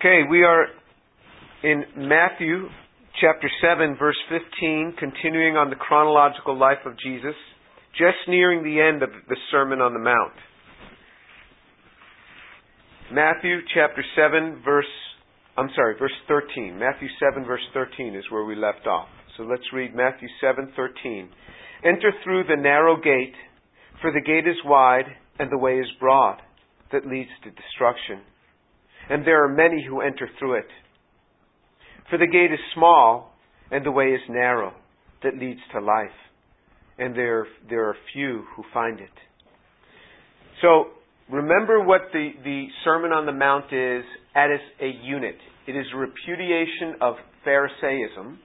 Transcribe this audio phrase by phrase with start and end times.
[0.00, 0.64] Okay, we are
[1.62, 2.70] in Matthew
[3.20, 7.34] chapter 7, verse 15, continuing on the chronological life of Jesus,
[7.92, 10.32] just nearing the end of the Sermon on the Mount.
[13.12, 14.88] Matthew chapter 7, verse,
[15.58, 16.78] I'm sorry, verse 13.
[16.78, 19.08] Matthew 7, verse 13 is where we left off.
[19.36, 21.28] So let's read Matthew 7, 13.
[21.84, 23.36] Enter through the narrow gate,
[24.00, 26.40] for the gate is wide and the way is broad
[26.90, 28.24] that leads to destruction
[29.10, 30.68] and there are many who enter through it.
[32.08, 33.34] For the gate is small,
[33.70, 34.72] and the way is narrow,
[35.22, 36.08] that leads to life,
[36.96, 39.10] and there, there are few who find it.
[40.62, 40.86] So,
[41.28, 45.36] remember what the, the Sermon on the Mount is as a unit.
[45.66, 47.14] It is a repudiation of
[47.44, 48.38] Pharisaism,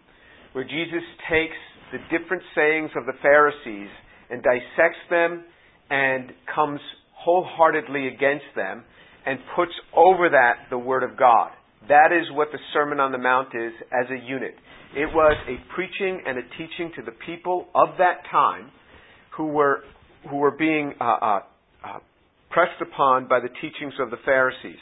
[0.54, 1.58] where Jesus takes
[1.92, 3.90] the different sayings of the Pharisees
[4.32, 5.44] and dissects them
[5.92, 6.80] and comes
[7.14, 8.84] wholeheartedly against them
[9.26, 11.52] and puts over that the Word of God.
[11.88, 14.56] That is what the Sermon on the Mount is as a unit.
[14.96, 18.72] It was a preaching and a teaching to the people of that time
[19.36, 19.84] who were,
[20.30, 21.40] who were being uh, uh,
[21.84, 22.00] uh,
[22.50, 24.80] pressed upon by the teachings of the Pharisees.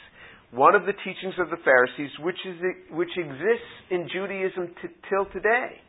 [0.52, 2.54] One of the teachings of the Pharisees, which, is,
[2.92, 5.82] which exists in Judaism t- till today,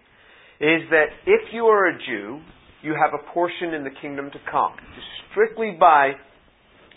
[0.60, 2.42] is that if you are a Jew,
[2.82, 4.74] you have a portion in the kingdom to come,
[5.32, 6.14] strictly by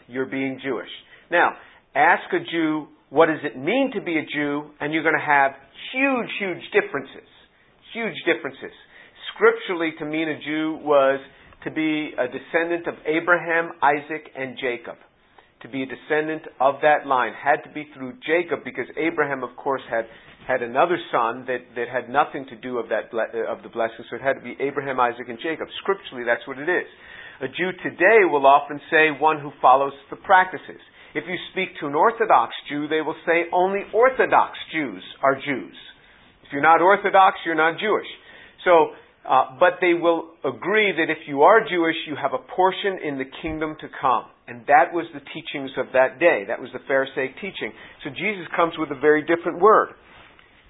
[0.06, 0.88] your being Jewish.
[1.30, 1.52] Now,
[1.94, 4.70] ask a Jew, what does it mean to be a Jew?
[4.80, 5.52] And you're going to have
[5.92, 7.28] huge, huge differences.
[7.92, 8.72] Huge differences.
[9.34, 11.20] Scripturally, to mean a Jew was
[11.64, 14.96] to be a descendant of Abraham, Isaac, and Jacob.
[15.62, 19.56] To be a descendant of that line had to be through Jacob because Abraham, of
[19.56, 20.06] course, had
[20.46, 24.06] had another son that, that had nothing to do of that of the blessing.
[24.08, 25.68] So it had to be Abraham, Isaac, and Jacob.
[25.82, 26.88] Scripturally, that's what it is.
[27.42, 30.80] A Jew today will often say one who follows the practices.
[31.14, 35.76] If you speak to an Orthodox Jew, they will say only Orthodox Jews are Jews.
[36.44, 38.08] If you're not Orthodox, you're not Jewish.
[38.64, 38.92] So,
[39.28, 43.18] uh, but they will agree that if you are Jewish, you have a portion in
[43.18, 44.24] the kingdom to come.
[44.48, 46.44] And that was the teachings of that day.
[46.48, 47.72] That was the Pharisaic teaching.
[48.04, 49.92] So Jesus comes with a very different word.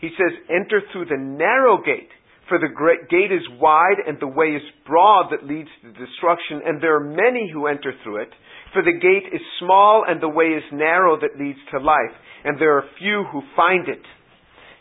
[0.00, 2.10] He says, enter through the narrow gate.
[2.48, 2.70] For the
[3.10, 7.04] gate is wide and the way is broad that leads to destruction, and there are
[7.04, 8.30] many who enter through it.
[8.72, 12.14] For the gate is small and the way is narrow that leads to life,
[12.44, 14.02] and there are few who find it.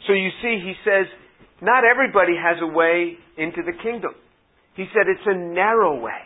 [0.07, 1.07] So you see, he says,
[1.61, 4.11] not everybody has a way into the kingdom.
[4.75, 6.21] He said it's a narrow way.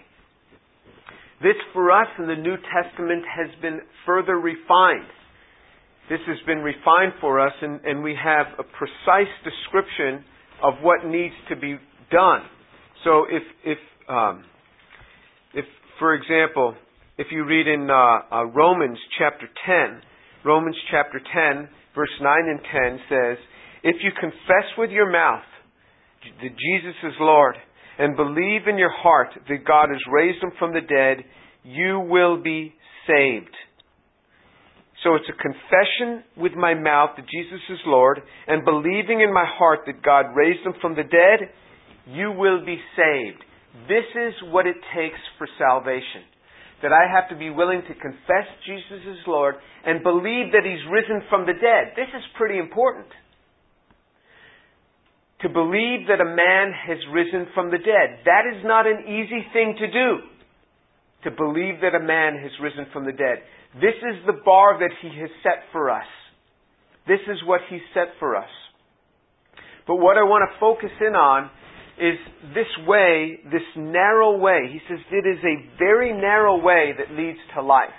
[1.41, 5.07] This for us in the New Testament has been further refined.
[6.09, 10.25] This has been refined for us, and, and we have a precise description
[10.61, 11.77] of what needs to be
[12.11, 12.41] done.
[13.03, 13.77] So if, if,
[14.09, 14.43] um,
[15.53, 15.65] if
[15.97, 16.75] for example,
[17.21, 17.93] if you read in uh,
[18.33, 20.01] uh, Romans chapter 10,
[20.43, 22.59] Romans chapter 10, verse 9 and
[22.97, 23.37] 10 says,
[23.83, 25.45] If you confess with your mouth
[26.23, 27.57] that Jesus is Lord
[27.99, 31.23] and believe in your heart that God has raised him from the dead,
[31.63, 32.73] you will be
[33.05, 33.53] saved.
[35.03, 39.45] So it's a confession with my mouth that Jesus is Lord and believing in my
[39.45, 41.53] heart that God raised him from the dead,
[42.07, 43.45] you will be saved.
[43.87, 46.30] This is what it takes for salvation
[46.81, 49.55] that I have to be willing to confess Jesus is Lord
[49.85, 51.93] and believe that He's risen from the dead.
[51.95, 53.07] This is pretty important.
[55.41, 58.21] To believe that a man has risen from the dead.
[58.25, 60.09] That is not an easy thing to do.
[61.25, 63.41] To believe that a man has risen from the dead.
[63.75, 66.09] This is the bar that He has set for us.
[67.07, 68.49] This is what He set for us.
[69.87, 71.49] But what I want to focus in on
[72.01, 72.17] is
[72.55, 74.69] this way, this narrow way.
[74.73, 77.93] He says it is a very narrow way that leads to life.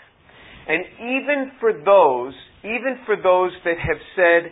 [0.66, 4.50] And even for those, even for those that have said,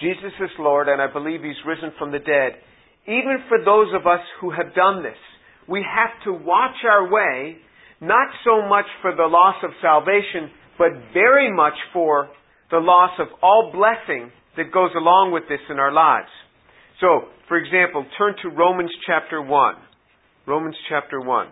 [0.00, 2.58] Jesus is Lord and I believe He's risen from the dead,
[3.06, 5.18] even for those of us who have done this,
[5.68, 7.56] we have to watch our way,
[8.00, 12.28] not so much for the loss of salvation, but very much for
[12.70, 16.30] the loss of all blessing that goes along with this in our lives.
[17.00, 19.74] So, for example, turn to Romans chapter 1.
[20.46, 21.46] Romans chapter 1.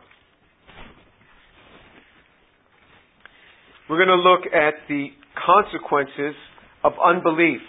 [3.89, 6.37] We're going to look at the consequences
[6.85, 7.63] of unbelief.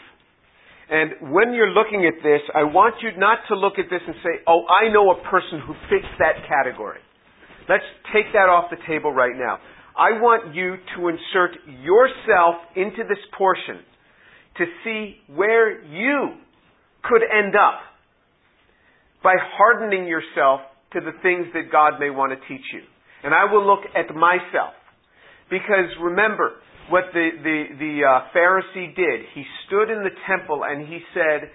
[0.89, 4.15] And when you're looking at this, I want you not to look at this and
[4.23, 6.99] say, oh, I know a person who fits that category.
[7.69, 9.59] Let's take that off the table right now.
[9.95, 13.79] I want you to insert yourself into this portion
[14.57, 16.35] to see where you
[17.03, 17.81] could end up
[19.23, 20.61] by hardening yourself
[20.93, 22.81] to the things that God may want to teach you.
[23.23, 24.73] And I will look at myself.
[25.49, 26.53] Because remember,
[26.89, 29.25] what the, the, the uh, Pharisee did.
[29.33, 31.49] He stood in the temple and he said,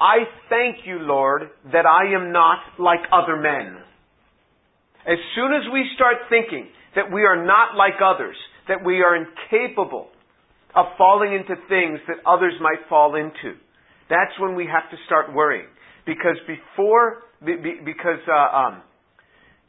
[0.00, 1.42] I thank you, Lord,
[1.72, 3.78] that I am not like other men.
[5.06, 8.36] As soon as we start thinking that we are not like others,
[8.68, 10.08] that we are incapable
[10.74, 13.58] of falling into things that others might fall into,
[14.10, 15.70] that's when we have to start worrying.
[16.04, 18.82] Because before, because uh, um,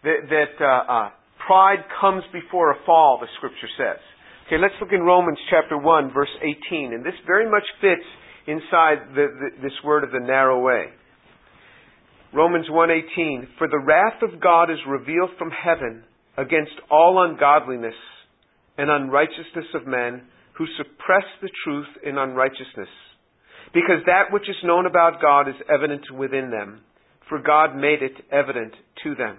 [0.03, 1.09] that, that uh, uh,
[1.45, 4.01] pride comes before a fall, the scripture says.
[4.47, 6.93] Okay, let's look in Romans chapter 1, verse 18.
[6.93, 8.03] And this very much fits
[8.47, 10.87] inside the, the, this word of the narrow way.
[12.33, 16.03] Romans 1:18 For the wrath of God is revealed from heaven
[16.37, 17.95] against all ungodliness
[18.77, 20.23] and unrighteousness of men
[20.57, 22.87] who suppress the truth in unrighteousness
[23.73, 26.81] because that which is known about God is evident within them
[27.29, 28.73] for God made it evident
[29.03, 29.37] to them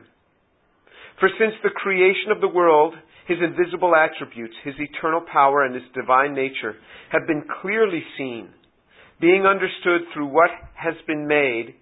[1.20, 2.94] for since the creation of the world
[3.26, 6.74] his invisible attributes, his eternal power, and his divine nature
[7.10, 8.48] have been clearly seen,
[9.20, 11.74] being understood through what has been made,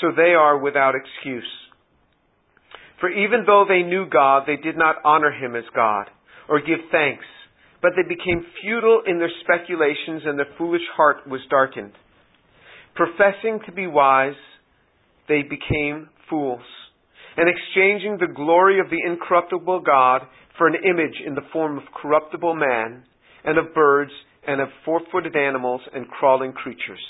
[0.00, 1.48] so they are without excuse.
[3.00, 6.06] For even though they knew God, they did not honor him as God,
[6.48, 7.24] or give thanks,
[7.80, 11.92] but they became futile in their speculations, and their foolish heart was darkened.
[12.94, 14.38] Professing to be wise,
[15.28, 16.62] they became fools,
[17.36, 20.22] and exchanging the glory of the incorruptible God
[20.56, 23.04] for an image in the form of corruptible man,
[23.44, 24.10] and of birds,
[24.46, 27.00] and of four footed animals, and crawling creatures.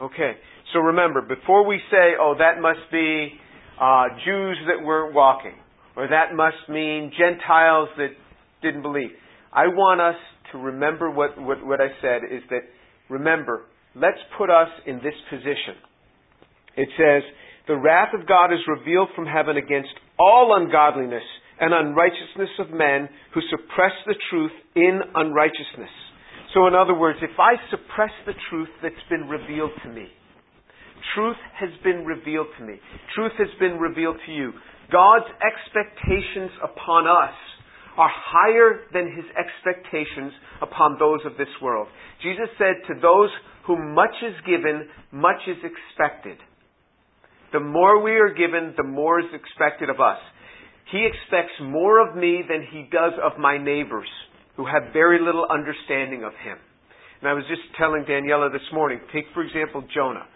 [0.00, 0.32] Okay,
[0.72, 3.32] so remember, before we say, oh, that must be
[3.80, 5.54] uh, Jews that weren't walking,
[5.96, 8.10] or that must mean Gentiles that
[8.62, 9.10] didn't believe,
[9.54, 10.20] I want us
[10.52, 12.62] to remember what, what, what I said is that,
[13.08, 13.62] remember,
[13.94, 15.78] let's put us in this position.
[16.76, 17.22] It says,
[17.68, 21.22] the wrath of God is revealed from heaven against all ungodliness
[21.60, 25.94] and unrighteousness of men who suppress the truth in unrighteousness.
[26.52, 30.06] So, in other words, if I suppress the truth that's been revealed to me,
[31.14, 32.74] truth has been revealed to me,
[33.14, 34.52] truth has been revealed to you,
[34.90, 37.34] God's expectations upon us
[37.96, 41.88] are higher than his expectations upon those of this world.
[42.22, 43.30] Jesus said, To those
[43.66, 46.38] whom much is given, much is expected.
[47.52, 50.18] The more we are given, the more is expected of us.
[50.90, 54.08] He expects more of me than he does of my neighbors
[54.56, 56.58] who have very little understanding of him.
[57.20, 60.26] And I was just telling Daniela this morning, take for example Jonah.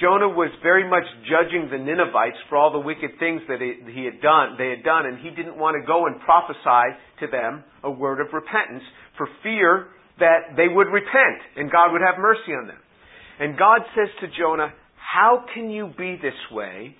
[0.00, 4.20] Jonah was very much judging the Ninevites for all the wicked things that he had
[4.22, 7.90] done, they had done, and he didn't want to go and prophesy to them a
[7.90, 8.84] word of repentance
[9.16, 9.88] for fear
[10.20, 12.78] that they would repent and God would have mercy on them.
[13.40, 16.96] And God says to Jonah, How can you be this way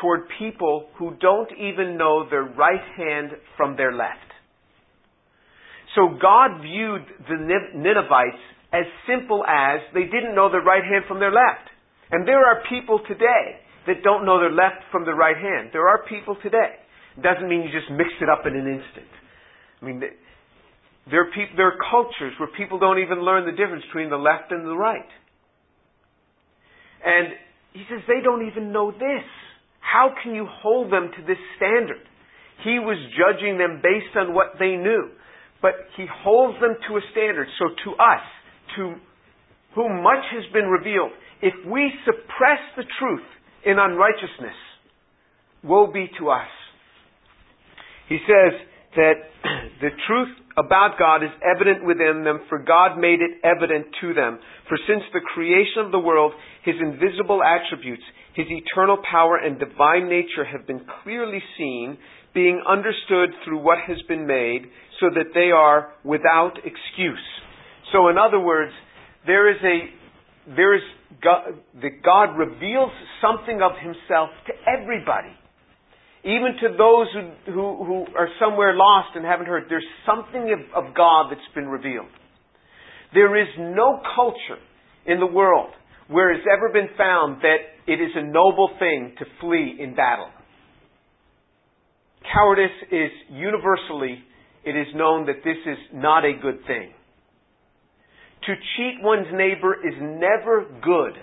[0.00, 4.18] toward people who don't even know their right hand from their left.
[5.94, 7.36] So God viewed the
[7.74, 8.42] Ninevites
[8.72, 11.68] as simple as they didn't know their right hand from their left.
[12.12, 15.70] And there are people today that don't know their left from their right hand.
[15.72, 16.76] There are people today.
[17.16, 19.10] It doesn't mean you just mix it up in an instant.
[19.80, 20.00] I mean,
[21.10, 24.20] there are, people, there are cultures where people don't even learn the difference between the
[24.20, 25.08] left and the right.
[27.04, 27.34] And
[27.72, 29.26] he says they don't even know this.
[29.80, 32.06] How can you hold them to this standard?
[32.62, 35.10] He was judging them based on what they knew.
[35.60, 37.48] But he holds them to a standard.
[37.58, 38.24] So to us,
[38.76, 38.94] to
[39.74, 41.10] whom much has been revealed,
[41.42, 43.26] if we suppress the truth
[43.66, 44.56] in unrighteousness,
[45.62, 46.48] woe be to us.
[48.08, 48.60] He says
[48.96, 49.14] that
[49.80, 54.38] the truth about God is evident within them, for God made it evident to them.
[54.68, 56.32] For since the creation of the world,
[56.64, 58.02] his invisible attributes,
[58.34, 61.98] his eternal power and divine nature have been clearly seen,
[62.34, 64.62] being understood through what has been made,
[65.00, 67.26] so that they are without excuse.
[67.92, 68.72] So, in other words,
[69.26, 70.82] there is a there is
[71.22, 72.90] God, that God reveals
[73.20, 75.34] something of Himself to everybody,
[76.24, 79.64] even to those who, who, who are somewhere lost and haven't heard.
[79.68, 82.08] There's something of, of God that's been revealed.
[83.14, 84.60] There is no culture
[85.06, 85.70] in the world
[86.08, 90.28] where it's ever been found that it is a noble thing to flee in battle.
[92.32, 94.22] Cowardice is universally,
[94.64, 96.92] it is known that this is not a good thing.
[98.46, 101.14] To cheat one's neighbor is never good.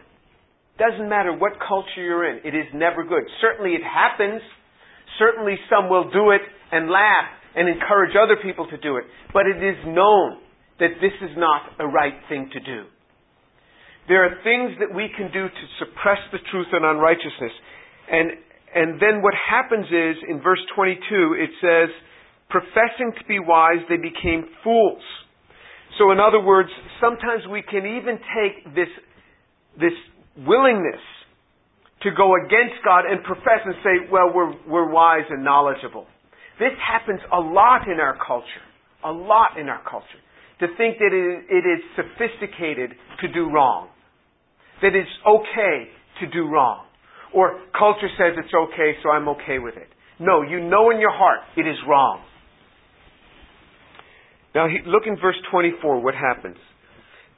[0.80, 3.24] Doesn't matter what culture you're in, it is never good.
[3.42, 4.42] Certainly it happens.
[5.20, 9.04] Certainly some will do it and laugh and encourage other people to do it.
[9.34, 10.40] But it is known
[10.80, 12.88] that this is not a right thing to do.
[14.08, 17.52] There are things that we can do to suppress the truth and unrighteousness.
[18.10, 18.32] And,
[18.74, 21.90] and then what happens is, in verse 22, it says,
[22.50, 25.04] professing to be wise, they became fools.
[25.98, 26.70] So, in other words,
[27.02, 28.92] sometimes we can even take this,
[29.80, 29.96] this
[30.38, 31.02] willingness
[32.04, 36.08] to go against God and profess and say, well, we're, we're wise and knowledgeable.
[36.60, 38.64] This happens a lot in our culture.
[39.04, 40.22] A lot in our culture.
[40.60, 42.92] To think that it, it is sophisticated
[43.22, 43.90] to do wrong.
[44.82, 45.88] That it's okay
[46.20, 46.86] to do wrong.
[47.34, 49.88] Or culture says it's okay, so I'm okay with it.
[50.20, 52.22] No, you know in your heart it is wrong.
[54.56, 56.58] Now look in verse 24, what happens.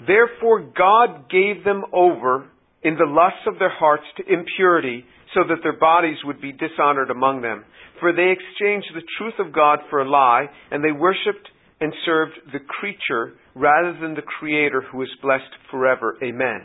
[0.05, 2.49] Therefore God gave them over
[2.83, 7.09] in the lusts of their hearts to impurity, so that their bodies would be dishonored
[7.09, 7.63] among them.
[7.99, 11.47] For they exchanged the truth of God for a lie, and they worshipped
[11.79, 16.17] and served the creature rather than the Creator who is blessed forever.
[16.23, 16.61] Amen.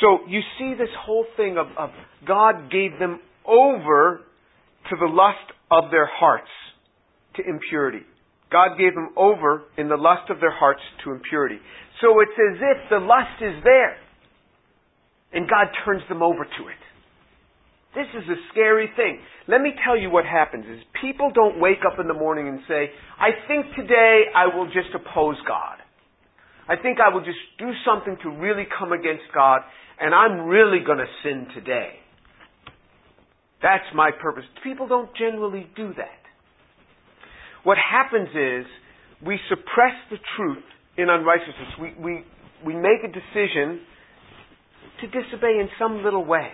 [0.00, 1.90] So you see this whole thing of, of
[2.26, 4.20] God gave them over
[4.90, 6.50] to the lust of their hearts
[7.36, 8.04] to impurity.
[8.50, 11.58] God gave them over in the lust of their hearts to impurity.
[12.00, 13.96] So it's as if the lust is there
[15.32, 16.82] and God turns them over to it.
[17.94, 19.18] This is a scary thing.
[19.48, 22.60] Let me tell you what happens is people don't wake up in the morning and
[22.68, 25.78] say, I think today I will just oppose God.
[26.68, 29.62] I think I will just do something to really come against God
[29.98, 31.94] and I'm really going to sin today.
[33.62, 34.44] That's my purpose.
[34.62, 36.25] People don't generally do that.
[37.66, 38.62] What happens is
[39.26, 40.62] we suppress the truth
[40.94, 41.74] in unrighteousness.
[41.82, 42.12] We, we,
[42.62, 43.82] we make a decision
[45.02, 46.46] to disobey in some little way.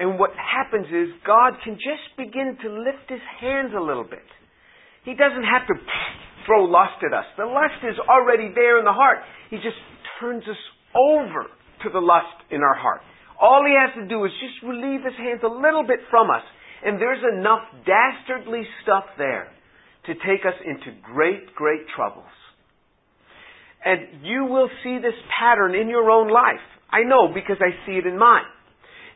[0.00, 4.24] And what happens is God can just begin to lift his hands a little bit.
[5.04, 5.76] He doesn't have to
[6.48, 7.28] throw lust at us.
[7.36, 9.18] The lust is already there in the heart.
[9.52, 9.76] He just
[10.16, 10.62] turns us
[10.96, 11.44] over
[11.84, 13.04] to the lust in our heart.
[13.36, 16.46] All he has to do is just relieve his hands a little bit from us.
[16.80, 19.52] And there's enough dastardly stuff there
[20.08, 22.26] to take us into great, great troubles.
[23.84, 26.64] And you will see this pattern in your own life.
[26.90, 28.48] I know because I see it in mine.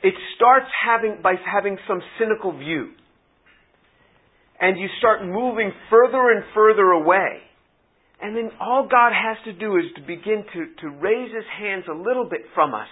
[0.02, 2.90] It starts having, by having some cynical view.
[4.60, 7.42] And you start moving further and further away.
[8.20, 11.84] And then all God has to do is to begin to, to raise His hands
[11.90, 12.88] a little bit from us.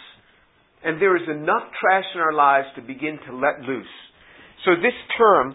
[0.83, 3.95] And there is enough trash in our lives to begin to let loose.
[4.64, 5.54] So this term,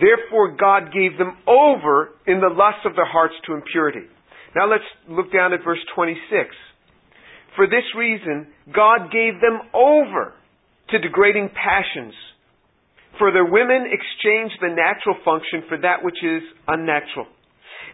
[0.00, 4.06] therefore God gave them over in the lust of their hearts to impurity.
[4.54, 6.54] Now let's look down at verse 26.
[7.56, 10.34] For this reason, God gave them over
[10.90, 12.14] to degrading passions.
[13.18, 17.26] For their women exchanged the natural function for that which is unnatural.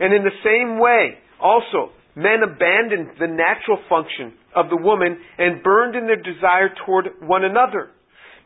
[0.00, 5.62] And in the same way, also, men abandoned the natural function of the woman and
[5.62, 7.90] burned in their desire toward one another.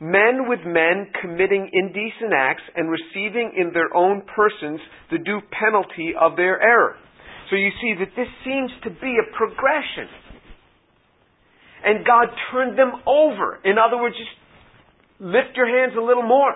[0.00, 6.14] Men with men committing indecent acts and receiving in their own persons the due penalty
[6.20, 6.96] of their error.
[7.50, 10.08] So you see that this seems to be a progression
[11.84, 13.60] and God turned them over.
[13.64, 14.30] In other words, just
[15.20, 16.54] lift your hands a little more.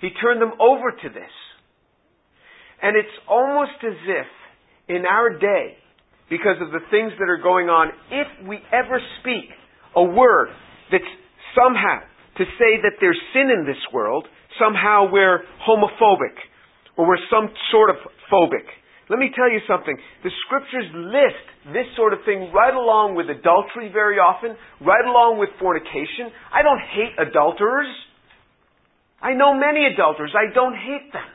[0.00, 1.32] He turned them over to this.
[2.82, 4.26] And it's almost as if
[4.96, 5.76] in our day,
[6.30, 9.48] because of the things that are going on, if we ever speak
[9.96, 10.48] a word
[10.92, 11.04] that's
[11.54, 12.00] somehow
[12.36, 14.26] to say that there's sin in this world,
[14.58, 16.36] somehow we're homophobic
[16.96, 17.96] or we're some sort of
[18.30, 18.66] phobic.
[19.08, 19.96] Let me tell you something.
[20.22, 24.52] The scriptures list this sort of thing right along with adultery very often,
[24.84, 26.28] right along with fornication.
[26.52, 27.88] I don't hate adulterers.
[29.22, 30.36] I know many adulterers.
[30.36, 31.30] I don't hate them.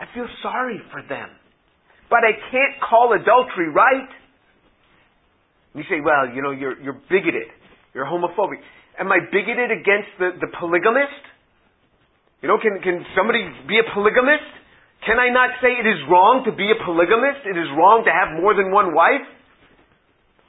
[0.00, 1.28] I feel sorry for them.
[2.08, 4.08] But I can't call adultery right.
[5.74, 7.52] You say, well, you know, you're, you're bigoted.
[7.92, 8.64] You're homophobic.
[8.98, 11.22] Am I bigoted against the, the polygamist?
[12.40, 14.48] You know, can, can somebody be a polygamist?
[15.04, 17.44] Can I not say it is wrong to be a polygamist?
[17.44, 19.24] It is wrong to have more than one wife?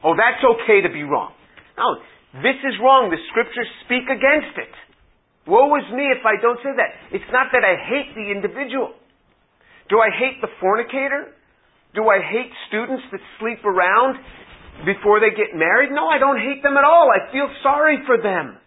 [0.03, 1.33] Oh, that's okay to be wrong.
[1.77, 1.99] No,
[2.41, 3.11] this is wrong.
[3.11, 4.73] The scriptures speak against it.
[5.47, 6.91] Woe is me if I don't say that.
[7.15, 8.93] It's not that I hate the individual.
[9.87, 11.31] Do I hate the fornicator?
[11.95, 14.19] Do I hate students that sleep around
[14.86, 15.89] before they get married?
[15.89, 17.10] No, I don't hate them at all.
[17.10, 18.57] I feel sorry for them.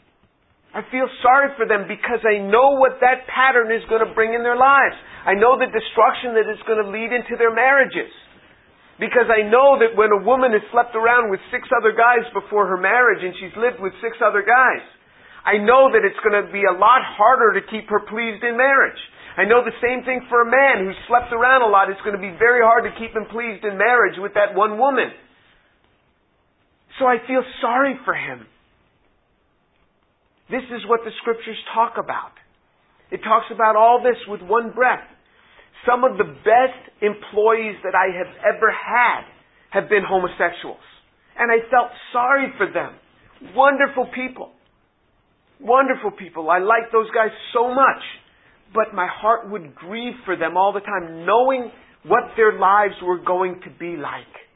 [0.70, 4.34] I feel sorry for them because I know what that pattern is going to bring
[4.34, 4.94] in their lives.
[5.26, 8.10] I know the destruction that it's going to lead into their marriages.
[9.02, 12.68] Because I know that when a woman has slept around with six other guys before
[12.68, 14.84] her marriage and she's lived with six other guys,
[15.42, 18.60] I know that it's going to be a lot harder to keep her pleased in
[18.60, 19.00] marriage.
[19.40, 21.88] I know the same thing for a man who slept around a lot.
[21.88, 24.76] It's going to be very hard to keep him pleased in marriage with that one
[24.76, 25.08] woman.
[27.00, 28.46] So I feel sorry for him.
[30.50, 32.36] This is what the scriptures talk about.
[33.10, 35.08] It talks about all this with one breath.
[35.88, 39.24] Some of the best employees that I have ever had
[39.70, 40.84] have been homosexuals.
[41.38, 42.92] And I felt sorry for them.
[43.56, 44.52] Wonderful people.
[45.58, 46.50] Wonderful people.
[46.50, 48.02] I like those guys so much.
[48.74, 51.70] But my heart would grieve for them all the time, knowing
[52.04, 54.49] what their lives were going to be like.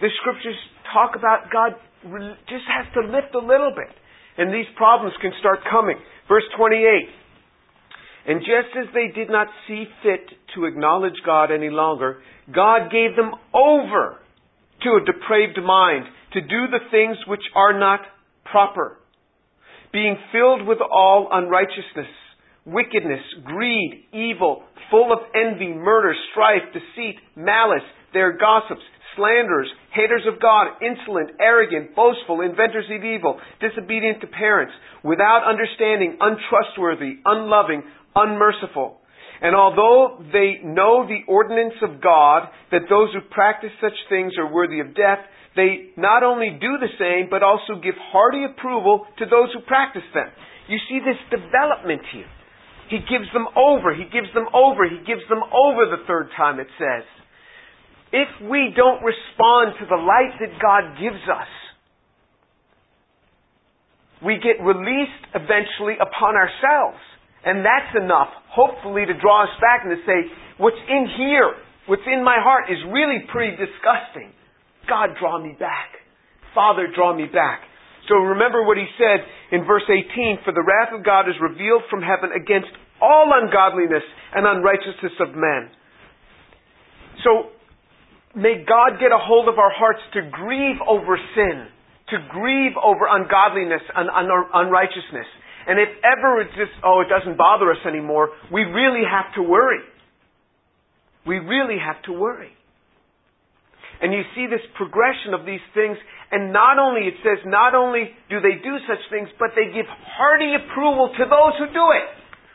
[0.00, 0.56] The scriptures
[0.92, 1.74] talk about God
[2.48, 3.90] just has to lift a little bit,
[4.38, 5.96] and these problems can start coming.
[6.28, 7.08] Verse 28.
[8.28, 12.18] And just as they did not see fit to acknowledge God any longer,
[12.54, 14.18] God gave them over
[14.82, 18.00] to a depraved mind to do the things which are not
[18.44, 18.98] proper,
[19.92, 22.12] being filled with all unrighteousness,
[22.66, 27.82] wickedness, greed, evil, full of envy, murder, strife, deceit, malice.
[28.12, 28.82] They are gossips,
[29.18, 34.72] slanderers, haters of God, insolent, arrogant, boastful, inventors of evil, disobedient to parents,
[35.02, 37.82] without understanding, untrustworthy, unloving,
[38.14, 39.02] unmerciful.
[39.42, 44.50] And although they know the ordinance of God, that those who practice such things are
[44.50, 45.18] worthy of death,
[45.54, 50.06] they not only do the same, but also give hearty approval to those who practice
[50.14, 50.30] them.
[50.68, 52.30] You see this development here.
[52.90, 56.58] He gives them over, he gives them over, he gives them over the third time,
[56.58, 57.04] it says.
[58.12, 61.52] If we don't respond to the light that God gives us,
[64.24, 66.98] we get released eventually upon ourselves.
[67.44, 70.26] And that's enough, hopefully, to draw us back and to say,
[70.58, 71.54] what's in here,
[71.86, 74.34] what's in my heart is really pretty disgusting.
[74.88, 75.94] God, draw me back.
[76.54, 77.62] Father, draw me back.
[78.08, 79.20] So remember what he said
[79.52, 84.02] in verse 18, for the wrath of God is revealed from heaven against all ungodliness
[84.34, 85.70] and unrighteousness of men.
[87.22, 87.52] So
[88.34, 91.66] may God get a hold of our hearts to grieve over sin,
[92.10, 95.26] to grieve over ungodliness and un- unrighteousness.
[95.68, 99.42] And if ever it's just, oh, it doesn't bother us anymore, we really have to
[99.42, 99.84] worry.
[101.26, 102.52] We really have to worry.
[104.00, 105.98] And you see this progression of these things,
[106.30, 109.84] and not only, it says, not only do they do such things, but they give
[109.90, 112.08] hearty approval to those who do it.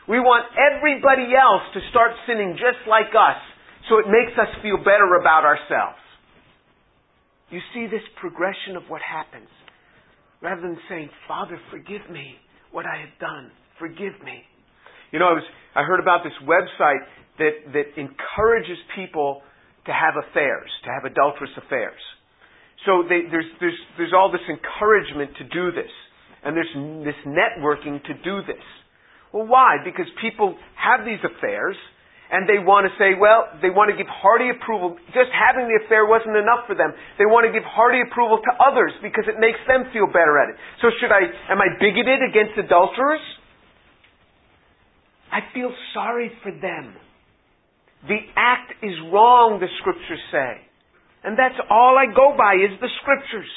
[0.08, 3.40] We want everybody else to start sinning just like us,
[3.88, 6.00] so it makes us feel better about ourselves.
[7.50, 9.48] You see this progression of what happens.
[10.42, 12.36] Rather than saying, Father, forgive me
[12.72, 13.50] what I have done.
[13.78, 14.44] Forgive me.
[15.12, 17.06] You know, I was I heard about this website
[17.38, 19.42] that that encourages people
[19.86, 22.00] to have affairs, to have adulterous affairs.
[22.84, 25.90] So they, there's there's there's all this encouragement to do this,
[26.42, 28.64] and there's this networking to do this.
[29.32, 29.78] Well, why?
[29.84, 31.76] Because people have these affairs,
[32.34, 34.98] and they want to say, well, they want to give hearty approval.
[35.14, 36.90] Just having the affair wasn't enough for them.
[37.14, 40.50] They want to give hearty approval to others because it makes them feel better at
[40.50, 40.58] it.
[40.82, 43.22] So should I, am I bigoted against adulterers?
[45.30, 46.98] I feel sorry for them.
[48.10, 50.58] The act is wrong, the scriptures say.
[51.22, 53.50] And that's all I go by is the scriptures.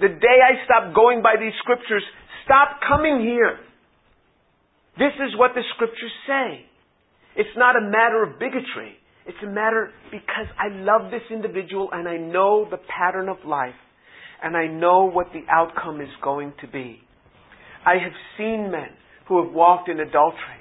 [0.00, 2.02] The day I stop going by these scriptures,
[2.48, 3.60] stop coming here.
[4.96, 6.64] This is what the scriptures say.
[7.36, 8.96] It's not a matter of bigotry.
[9.26, 13.74] It's a matter because I love this individual and I know the pattern of life
[14.42, 17.00] and I know what the outcome is going to be.
[17.84, 18.88] I have seen men
[19.28, 20.60] who have walked in adultery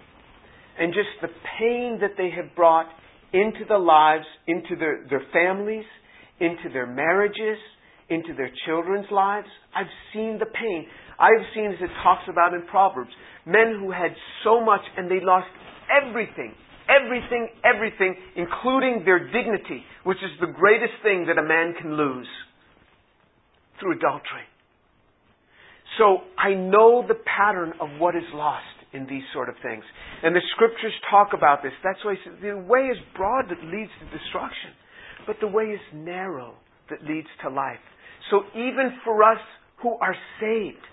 [0.77, 2.87] and just the pain that they have brought
[3.31, 5.85] into the lives, into their, their families,
[6.39, 7.57] into their marriages,
[8.09, 9.47] into their children's lives.
[9.75, 10.87] I've seen the pain.
[11.19, 13.11] I've seen, as it talks about in Proverbs,
[13.45, 14.11] men who had
[14.43, 15.47] so much and they lost
[15.89, 16.53] everything
[16.87, 22.27] Everything, everything, including their dignity, which is the greatest thing that a man can lose
[23.79, 24.45] through adultery.
[25.97, 29.83] So I know the pattern of what is lost in these sort of things.
[30.23, 31.73] And the scriptures talk about this.
[31.83, 34.71] That's why the way is broad that leads to destruction,
[35.27, 36.55] but the way is narrow
[36.89, 37.81] that leads to life.
[38.29, 39.39] So even for us
[39.81, 40.83] who are saved,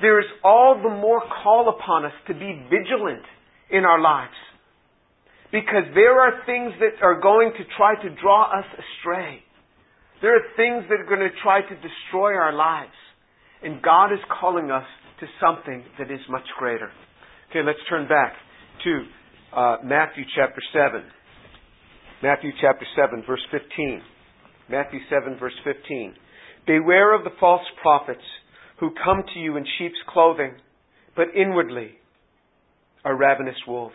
[0.00, 3.24] there is all the more call upon us to be vigilant
[3.70, 4.34] in our lives.
[5.52, 9.42] Because there are things that are going to try to draw us astray.
[10.22, 12.94] There are things that are going to try to destroy our lives.
[13.62, 14.86] And God is calling us
[15.20, 16.90] to something that is much greater.
[17.50, 18.34] Okay, let's turn back
[18.84, 19.04] to
[19.56, 21.02] uh, Matthew chapter 7.
[22.22, 24.02] Matthew chapter 7, verse 15.
[24.70, 26.14] Matthew 7, verse 15.
[26.66, 28.22] Beware of the false prophets
[28.78, 30.54] who come to you in sheep's clothing,
[31.16, 31.92] but inwardly
[33.04, 33.94] are ravenous wolves.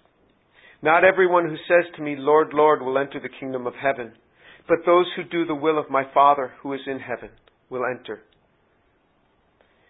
[0.83, 4.13] Not everyone who says to me, Lord, Lord, will enter the kingdom of heaven,
[4.67, 7.29] but those who do the will of my Father who is in heaven
[7.69, 8.21] will enter.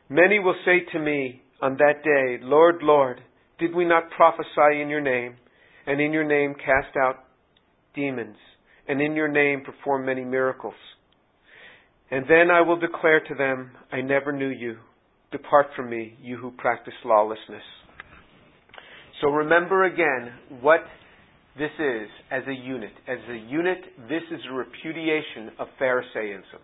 [0.10, 3.21] Many will say to me on that day, Lord, Lord,
[3.60, 5.36] did we not prophesy in your name,
[5.88, 7.23] and in your name cast out
[7.95, 8.36] demons,
[8.88, 10.73] and in your name perform many miracles?
[12.10, 14.77] And then I will declare to them, I never knew you.
[15.32, 17.63] Depart from me, you who practice lawlessness.
[19.21, 20.81] So remember again what
[21.57, 22.91] this is as a unit.
[23.07, 23.77] As a unit,
[24.10, 26.62] this is a repudiation of Pharisaism.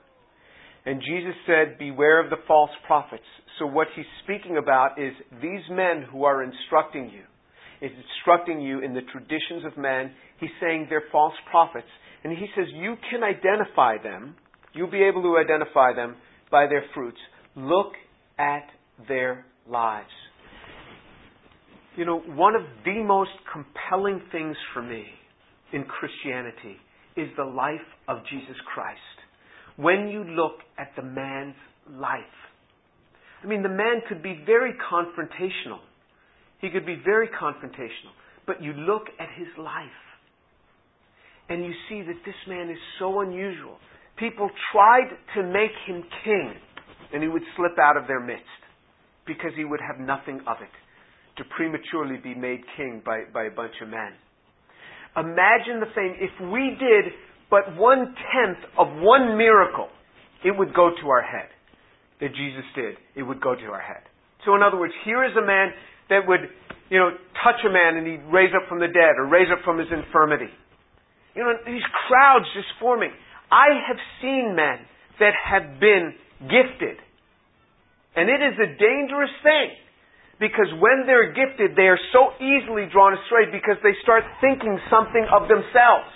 [0.86, 3.24] And Jesus said, Beware of the false prophets.
[3.60, 7.24] So what he's speaking about is these men who are instructing you,
[7.86, 10.12] is instructing you in the traditions of men.
[10.40, 11.88] He's saying they're false prophets.
[12.24, 14.36] And he says you can identify them
[14.78, 16.16] You'll be able to identify them
[16.52, 17.18] by their fruits.
[17.56, 17.94] Look
[18.38, 18.68] at
[19.08, 20.08] their lives.
[21.98, 25.04] You know, one of the most compelling things for me
[25.74, 26.78] in Christianity
[27.16, 29.00] is the life of Jesus Christ.
[29.78, 31.56] When you look at the man's
[31.90, 32.22] life,
[33.44, 35.80] I mean, the man could be very confrontational.
[36.62, 38.14] He could be very confrontational.
[38.46, 40.02] But you look at his life,
[41.50, 43.78] and you see that this man is so unusual
[44.18, 46.54] people tried to make him king,
[47.14, 48.46] and he would slip out of their midst
[49.26, 50.70] because he would have nothing of it
[51.38, 54.14] to prematurely be made king by, by a bunch of men.
[55.16, 56.16] Imagine the fame.
[56.20, 57.14] If we did
[57.50, 59.88] but one tenth of one miracle,
[60.44, 61.50] it would go to our head.
[62.20, 64.02] That Jesus did, it would go to our head.
[64.46, 65.70] So, in other words, here is a man
[66.10, 66.50] that would,
[66.90, 67.12] you know,
[67.44, 69.88] touch a man and he'd raise up from the dead or raise up from his
[69.94, 70.50] infirmity.
[71.36, 73.12] You know, these crowds just forming.
[73.52, 74.82] I have seen men
[75.20, 76.98] that have been gifted.
[78.16, 79.78] And it is a dangerous thing.
[80.40, 85.26] Because when they're gifted, they are so easily drawn astray because they start thinking something
[85.34, 86.14] of themselves.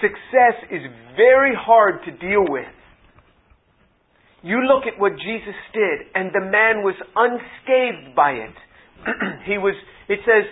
[0.00, 0.80] Success is
[1.16, 2.68] very hard to deal with.
[4.42, 8.56] You look at what Jesus did, and the man was unscathed by it.
[9.44, 9.74] he was,
[10.08, 10.44] it says,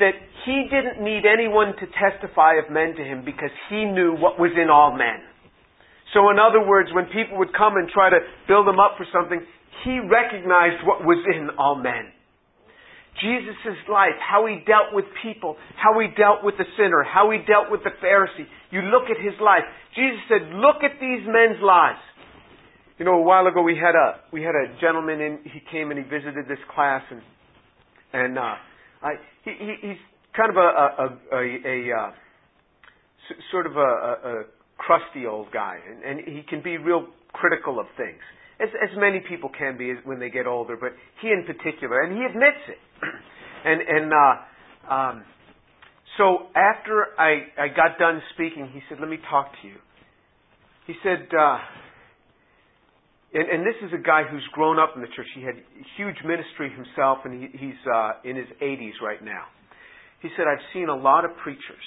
[0.00, 4.38] that he didn't need anyone to testify of men to him because he knew what
[4.38, 5.24] was in all men.
[6.12, 9.06] So, in other words, when people would come and try to build him up for
[9.12, 9.40] something,
[9.84, 12.12] he recognized what was in all men.
[13.20, 17.38] Jesus' life, how he dealt with people, how he dealt with the sinner, how he
[17.46, 18.44] dealt with the Pharisee.
[18.70, 19.64] You look at his life.
[19.94, 22.00] Jesus said, look at these men's lives.
[22.98, 25.90] You know, a while ago we had a, we had a gentleman in, he came
[25.90, 27.22] and he visited this class and,
[28.12, 28.56] and, uh,
[29.02, 29.12] I,
[29.44, 30.02] he, he, he's
[30.36, 32.10] kind of a, a, a, a uh,
[33.50, 34.42] sort of a, a,
[34.76, 38.20] crusty old guy, and, and he can be real critical of things,
[38.60, 40.76] as, as many people can be when they get older.
[40.76, 42.78] But he in particular, and he admits it.
[43.64, 45.24] and and uh, um,
[46.18, 49.76] so after I I got done speaking, he said, "Let me talk to you."
[50.86, 51.28] He said.
[51.36, 51.58] Uh,
[53.34, 55.26] and, and this is a guy who's grown up in the church.
[55.34, 55.56] He had
[55.98, 59.44] huge ministry himself, and he, he's uh, in his 80s right now.
[60.22, 61.84] He said, I've seen a lot of preachers.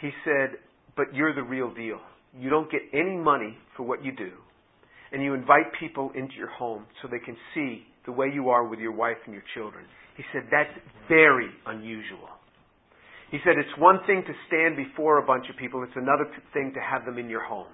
[0.00, 0.56] He said,
[0.96, 2.00] but you're the real deal.
[2.38, 4.32] You don't get any money for what you do.
[5.16, 8.68] And you invite people into your home so they can see the way you are
[8.68, 9.86] with your wife and your children.
[10.14, 10.68] He said, that's
[11.08, 12.28] very unusual.
[13.30, 16.74] He said, it's one thing to stand before a bunch of people, it's another thing
[16.74, 17.72] to have them in your home.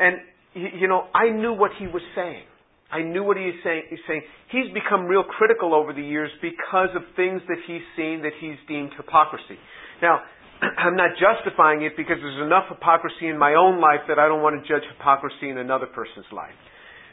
[0.00, 0.16] And
[0.54, 2.44] you know, I knew what he was saying.
[2.90, 3.82] I knew what he was saying.
[3.90, 8.22] He's saying he's become real critical over the years because of things that he's seen
[8.22, 9.60] that he's deemed hypocrisy.
[10.00, 10.20] Now,
[10.78, 14.42] I'm not justifying it because there's enough hypocrisy in my own life that I don't
[14.42, 16.54] want to judge hypocrisy in another person's life.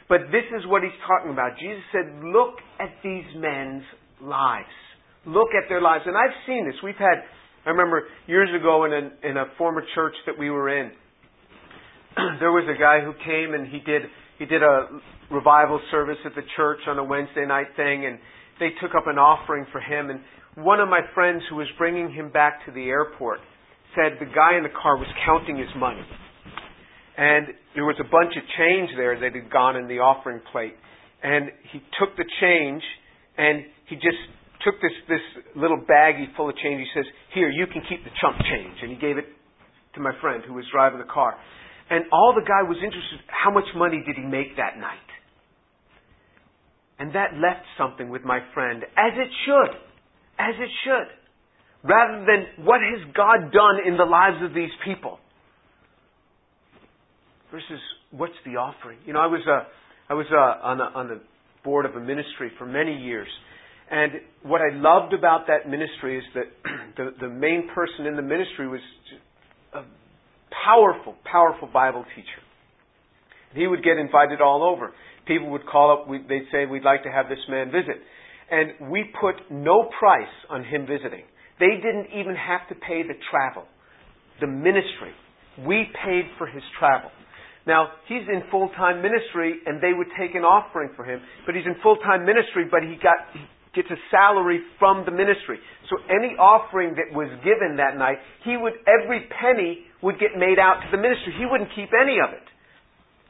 [0.08, 1.56] But this is what he's talking about.
[1.58, 3.84] Jesus said, look at these men's
[4.20, 4.74] lives.
[5.24, 6.04] Look at their lives.
[6.06, 6.74] And I've seen this.
[6.82, 7.24] We've had,
[7.64, 10.90] I remember years ago in a, in a former church that we were in,
[12.40, 14.02] there was a guy who came and he did
[14.42, 14.88] he did a
[15.30, 18.18] revival service at the church on a Wednesday night thing, and
[18.58, 20.10] they took up an offering for him.
[20.10, 20.18] And
[20.54, 23.40] one of my friends who was bringing him back to the airport
[23.94, 26.04] said the guy in the car was counting his money,
[27.16, 30.74] and there was a bunch of change there that had gone in the offering plate,
[31.22, 32.82] and he took the change
[33.38, 34.20] and he just
[34.64, 35.24] took this this
[35.56, 36.80] little baggie full of change.
[36.80, 39.26] He says, "Here, you can keep the chump change," and he gave it
[39.94, 41.36] to my friend who was driving the car.
[41.90, 45.10] And all the guy was interested, how much money did he make that night?
[46.98, 49.76] And that left something with my friend, as it should,
[50.42, 51.88] as it should.
[51.88, 55.18] Rather than what has God done in the lives of these people?
[57.52, 58.98] versus what's the offering.
[59.06, 59.64] You know, I was uh,
[60.08, 61.20] I was uh, on a, on the
[61.62, 63.28] board of a ministry for many years,
[63.90, 66.48] and what I loved about that ministry is that
[66.96, 68.80] the the main person in the ministry was
[69.74, 69.82] a
[70.64, 72.42] powerful, powerful Bible teacher.
[73.54, 74.92] He would get invited all over.
[75.26, 76.08] People would call up.
[76.08, 78.00] They'd say, "We'd like to have this man visit,"
[78.52, 81.24] and we put no price on him visiting.
[81.58, 83.64] They didn't even have to pay the travel.
[84.40, 85.16] The ministry,
[85.64, 87.10] we paid for his travel.
[87.66, 91.64] Now, he's in full-time ministry and they would take an offering for him, but he's
[91.64, 93.40] in full-time ministry, but he got, he
[93.72, 95.56] gets a salary from the ministry.
[95.88, 100.58] So any offering that was given that night, he would, every penny would get made
[100.58, 101.32] out to the ministry.
[101.38, 102.44] He wouldn't keep any of it.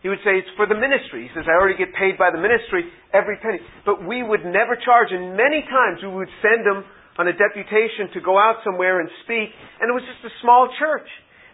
[0.02, 1.22] He would say, it's for the ministry.
[1.22, 3.62] He says, I already get paid by the ministry every penny.
[3.86, 6.82] But we would never charge, and many times we would send them
[7.22, 10.66] on a deputation to go out somewhere and speak, and it was just a small
[10.74, 11.06] church.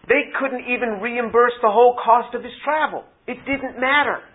[0.09, 3.05] They couldn't even reimburse the whole cost of his travel.
[3.29, 4.25] It didn't matter.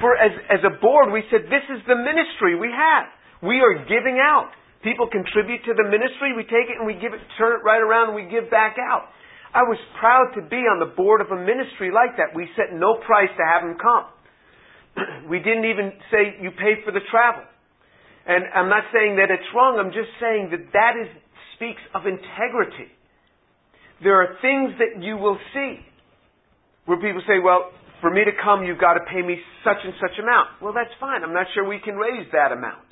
[0.00, 3.12] For as, as a board, we said, this is the ministry we have.
[3.44, 4.48] We are giving out.
[4.80, 7.84] People contribute to the ministry, we take it and we give it, turn it right
[7.84, 9.12] around and we give back out.
[9.50, 12.34] I was proud to be on the board of a ministry like that.
[12.34, 14.06] We set no price to have him come.
[15.30, 17.42] we didn't even say you pay for the travel.
[18.26, 21.08] And I'm not saying that it's wrong, I'm just saying that that is,
[21.58, 22.86] speaks of integrity.
[24.02, 25.82] There are things that you will see
[26.86, 29.92] where people say, well, for me to come, you've got to pay me such and
[30.00, 30.62] such amount.
[30.62, 31.22] Well, that's fine.
[31.22, 32.86] I'm not sure we can raise that amount.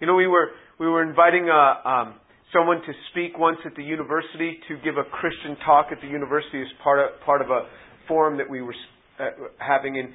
[0.00, 2.14] You know, we were, we were inviting a, um,
[2.52, 6.60] someone to speak once at the university to give a Christian talk at the university
[6.60, 7.68] as part of, part of a
[8.06, 8.74] forum that we were
[9.20, 9.98] uh, having.
[9.98, 10.08] And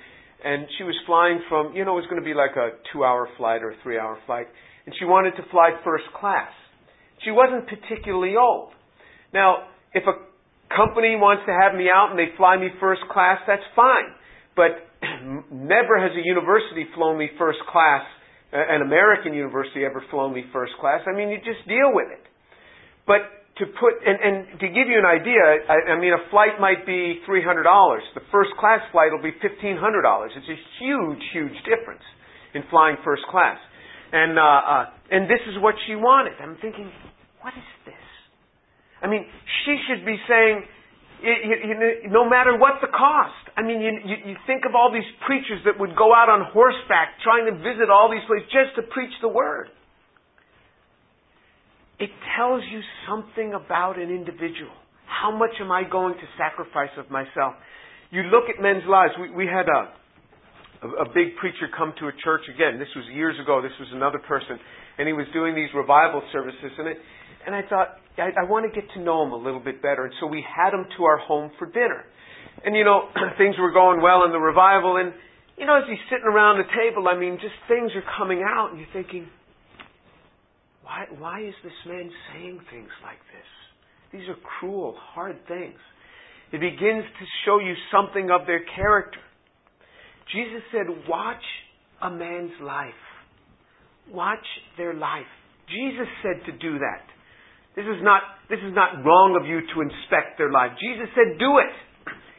[0.44, 3.06] and she was flying from, you know, it was going to be like a two
[3.06, 4.48] hour flight or a three hour flight,
[4.86, 6.52] and she wanted to fly first class.
[7.24, 8.74] She wasn't particularly old.
[9.34, 10.20] Now, if a
[10.76, 14.12] company wants to have me out and they fly me first class, that's fine.
[14.56, 14.84] But
[15.52, 18.04] never has a university flown me first class,
[18.54, 21.02] an American university ever flown me first class.
[21.10, 22.22] I mean, you just deal with it.
[23.10, 23.26] But
[23.58, 26.86] to put, and, and to give you an idea, I, I mean, a flight might
[26.86, 27.66] be $300.
[28.14, 29.78] The first class flight will be $1,500.
[30.38, 32.06] It's a huge, huge difference
[32.54, 33.58] in flying first class.
[34.14, 36.34] And, uh, uh, and this is what she wanted.
[36.42, 36.90] I'm thinking,
[37.42, 38.06] what is this?
[39.02, 39.26] I mean,
[39.66, 40.64] she should be saying,
[41.24, 41.76] you, you,
[42.12, 43.48] no matter what the cost.
[43.56, 46.52] I mean, you, you, you think of all these preachers that would go out on
[46.52, 49.72] horseback trying to visit all these places just to preach the word.
[52.00, 54.76] It tells you something about an individual.
[55.08, 57.56] How much am I going to sacrifice of myself?
[58.12, 59.14] You look at men's lives.
[59.16, 59.94] We, we had a,
[60.84, 62.80] a, a big preacher come to a church again.
[62.80, 63.62] This was years ago.
[63.62, 64.60] This was another person.
[64.98, 66.74] And he was doing these revival services.
[66.78, 66.98] And, it,
[67.46, 70.06] and I thought, I, I want to get to know him a little bit better.
[70.06, 72.04] And so we had him to our home for dinner.
[72.66, 74.98] And, you know, things were going well in the revival.
[74.98, 75.14] And,
[75.58, 78.72] you know, as he's sitting around the table, I mean, just things are coming out.
[78.72, 79.28] And you're thinking,
[80.84, 83.50] why, why is this man saying things like this?
[84.12, 85.80] These are cruel, hard things.
[86.52, 89.20] It begins to show you something of their character.
[90.32, 91.44] Jesus said, Watch
[92.02, 92.94] a man's life.
[94.12, 94.46] Watch
[94.78, 95.26] their life.
[95.68, 97.02] Jesus said to do that.
[97.76, 100.78] This is not, this is not wrong of you to inspect their life.
[100.78, 101.74] Jesus said, Do it.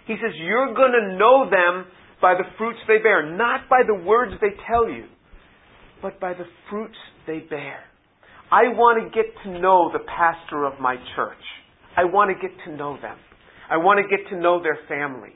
[0.07, 1.87] He says, You're going to know them
[2.23, 5.07] by the fruits they bear, not by the words they tell you,
[6.01, 7.83] but by the fruits they bear.
[8.51, 11.42] I want to get to know the pastor of my church.
[11.97, 13.16] I want to get to know them.
[13.70, 15.31] I want to get to know their family.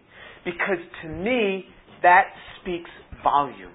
[0.44, 1.64] Because to me,
[2.02, 2.24] that
[2.60, 2.90] speaks
[3.22, 3.74] volumes.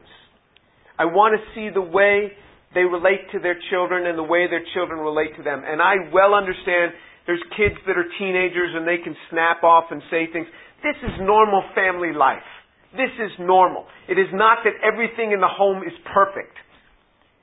[0.98, 2.32] I want to see the way
[2.74, 5.64] they relate to their children and the way their children relate to them.
[5.66, 6.94] And I well understand
[7.26, 10.48] there's kids that are teenagers and they can snap off and say things.
[10.84, 12.44] This is normal family life.
[12.92, 13.86] This is normal.
[14.10, 16.54] It is not that everything in the home is perfect.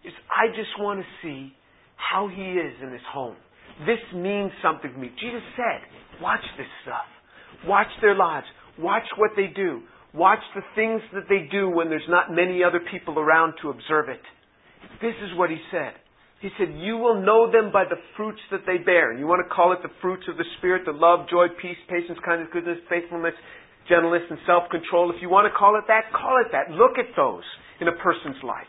[0.05, 1.53] It's, I just want to see
[1.97, 3.37] how he is in his home.
[3.87, 5.11] This means something to me.
[5.21, 5.81] Jesus said,
[6.21, 7.09] watch this stuff.
[7.67, 8.47] Watch their lives.
[8.79, 9.83] Watch what they do.
[10.15, 14.09] Watch the things that they do when there's not many other people around to observe
[14.09, 14.21] it.
[14.99, 15.95] This is what he said.
[16.41, 19.11] He said, You will know them by the fruits that they bear.
[19.11, 21.79] And you want to call it the fruits of the Spirit, the love, joy, peace,
[21.89, 23.37] patience, kindness, goodness, faithfulness,
[23.89, 25.13] gentleness, and self control.
[25.13, 26.73] If you want to call it that, call it that.
[26.73, 27.45] Look at those
[27.81, 28.69] in a person's life.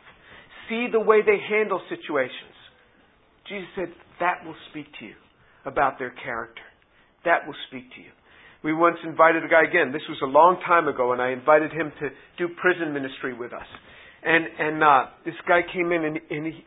[0.67, 2.55] See the way they handle situations.
[3.47, 5.15] Jesus said, that will speak to you
[5.65, 6.61] about their character.
[7.25, 8.13] That will speak to you.
[8.63, 9.91] We once invited a guy again.
[9.91, 13.51] This was a long time ago, and I invited him to do prison ministry with
[13.51, 13.65] us.
[14.23, 16.65] And and uh, this guy came in, and, and he,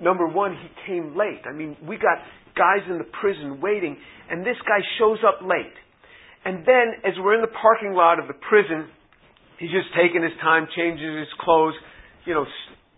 [0.00, 1.42] number one, he came late.
[1.48, 2.18] I mean, we got
[2.56, 3.96] guys in the prison waiting,
[4.30, 5.74] and this guy shows up late.
[6.44, 8.88] And then, as we're in the parking lot of the prison,
[9.62, 11.78] He's just taking his time, changing his clothes,
[12.26, 12.42] you know,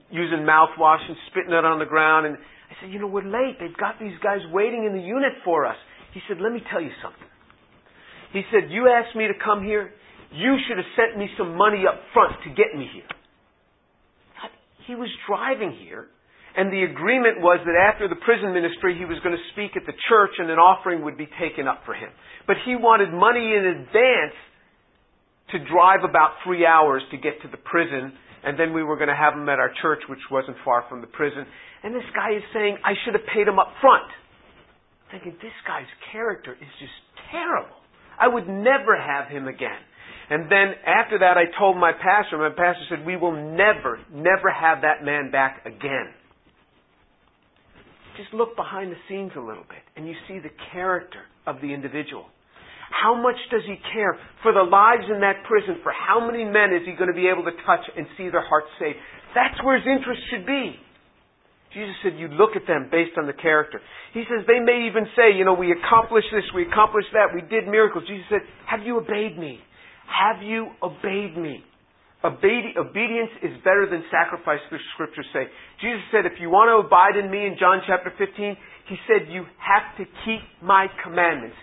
[0.08, 2.24] using mouthwash and spitting it on the ground.
[2.24, 3.60] And I said, you know, we're late.
[3.60, 5.76] They've got these guys waiting in the unit for us.
[6.14, 7.28] He said, let me tell you something.
[8.32, 9.92] He said, you asked me to come here.
[10.32, 13.12] You should have sent me some money up front to get me here.
[14.86, 16.06] He was driving here,
[16.56, 19.86] and the agreement was that after the prison ministry, he was going to speak at
[19.86, 22.10] the church and an offering would be taken up for him.
[22.46, 24.36] But he wanted money in advance
[25.52, 28.12] to drive about three hours to get to the prison,
[28.44, 31.00] and then we were going to have him at our church, which wasn't far from
[31.00, 31.46] the prison.
[31.82, 34.08] And this guy is saying, I should have paid him up front.
[35.10, 36.96] thinking, this guy's character is just
[37.30, 37.76] terrible.
[38.18, 39.80] I would never have him again.
[40.30, 44.50] And then after that, I told my pastor, my pastor said, We will never, never
[44.50, 46.12] have that man back again.
[48.16, 51.74] Just look behind the scenes a little bit, and you see the character of the
[51.74, 52.26] individual.
[52.94, 55.82] How much does he care for the lives in that prison?
[55.82, 58.44] For how many men is he going to be able to touch and see their
[58.46, 58.96] hearts saved?
[59.34, 60.78] That's where his interest should be.
[61.74, 63.82] Jesus said, You look at them based on the character.
[64.14, 67.42] He says, They may even say, You know, we accomplished this, we accomplished that, we
[67.42, 68.06] did miracles.
[68.06, 69.58] Jesus said, Have you obeyed me?
[70.08, 71.64] Have you obeyed me?
[72.24, 75.44] Obedi- obedience is better than sacrifice, the scriptures say.
[75.84, 78.56] Jesus said, if you want to abide in me in John chapter 15,
[78.88, 81.56] he said, you have to keep my commandments.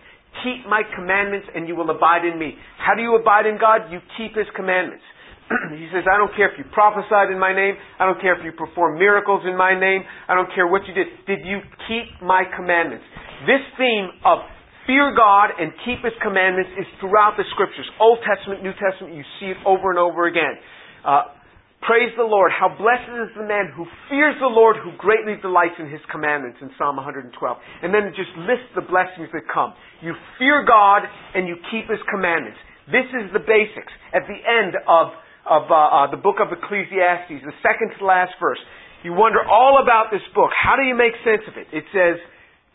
[0.45, 2.54] Keep my commandments and you will abide in me.
[2.77, 3.89] How do you abide in God?
[3.89, 5.04] You keep his commandments.
[5.82, 7.75] he says, I don't care if you prophesied in my name.
[7.97, 10.06] I don't care if you perform miracles in my name.
[10.30, 11.10] I don't care what you did.
[11.25, 13.04] Did you keep my commandments?
[13.49, 14.45] This theme of
[14.91, 17.88] fear God and keep His commandments is throughout the Scriptures.
[17.95, 20.60] Old Testament, New Testament, you see it over and over again.
[21.08, 21.32] Uh,
[21.80, 22.51] praise the Lord.
[22.51, 26.60] How blessed is the man who fears the Lord, who greatly delights in His commandments
[26.60, 27.32] in Psalm 112.
[27.32, 29.71] And then it just lists the blessings that come.
[30.04, 32.60] You fear God and you keep His commandments.
[32.91, 33.95] This is the basics.
[34.12, 35.15] At the end of,
[35.47, 38.60] of uh, uh, the book of Ecclesiastes, the second to last verse,
[39.08, 40.51] you wonder all about this book.
[40.51, 41.71] How do you make sense of it?
[41.71, 42.19] It says,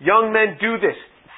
[0.00, 0.96] Young men, do this.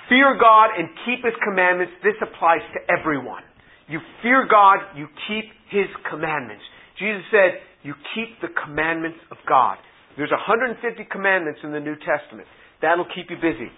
[0.08, 1.92] Fear God and keep His commandments.
[2.02, 3.42] This applies to everyone.
[3.88, 6.62] You fear God, you keep His commandments.
[6.98, 9.76] Jesus said, you keep the commandments of God.
[10.16, 10.80] There's 150
[11.12, 12.48] commandments in the New Testament.
[12.82, 13.70] That'll keep you busy.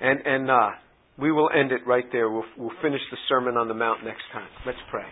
[0.00, 0.70] And, and uh,
[1.18, 2.30] we will end it right there.
[2.30, 4.48] We'll, we'll finish the Sermon on the Mount next time.
[4.64, 5.04] Let's pray.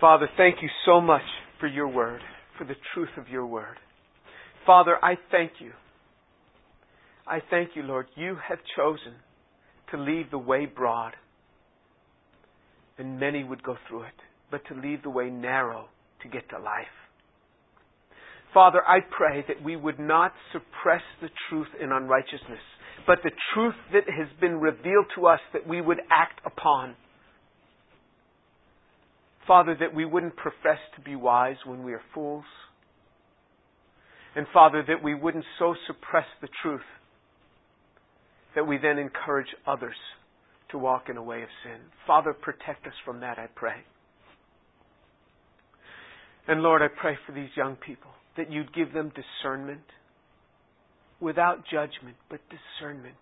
[0.00, 1.22] Father, thank you so much
[1.60, 2.20] for your word
[2.60, 3.78] for the truth of your word.
[4.66, 5.72] Father, I thank you.
[7.26, 8.06] I thank you, Lord.
[8.16, 9.14] You have chosen
[9.90, 11.12] to leave the way broad,
[12.98, 14.14] and many would go through it,
[14.50, 15.86] but to leave the way narrow
[16.22, 16.86] to get to life.
[18.52, 22.60] Father, I pray that we would not suppress the truth in unrighteousness,
[23.06, 26.94] but the truth that has been revealed to us that we would act upon.
[29.50, 32.44] Father, that we wouldn't profess to be wise when we are fools.
[34.36, 36.86] And Father, that we wouldn't so suppress the truth
[38.54, 39.96] that we then encourage others
[40.70, 41.80] to walk in a way of sin.
[42.06, 43.78] Father, protect us from that, I pray.
[46.46, 49.82] And Lord, I pray for these young people that you'd give them discernment
[51.18, 53.18] without judgment, but discernment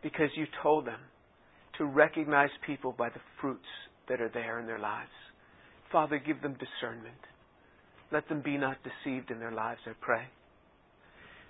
[0.00, 1.00] because you told them
[1.78, 3.66] to recognize people by the fruits
[4.08, 5.10] that are there in their lives.
[5.92, 7.18] Father, give them discernment.
[8.12, 10.22] Let them be not deceived in their lives, I pray.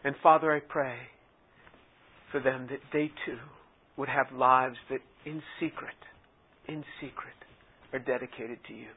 [0.05, 0.97] And Father, I pray
[2.33, 3.39] for them that they too
[3.97, 5.95] would have lives that in secret,
[6.69, 7.35] in secret,
[7.93, 8.89] are dedicated to you.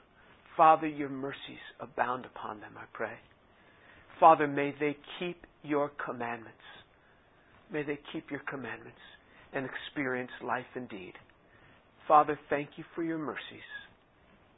[0.55, 3.15] Father, your mercies abound upon them, I pray.
[4.19, 6.53] Father, may they keep your commandments.
[7.71, 8.99] May they keep your commandments
[9.53, 11.13] and experience life indeed.
[12.07, 13.67] Father, thank you for your mercies